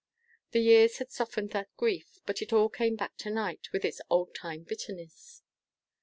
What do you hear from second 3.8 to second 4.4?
its old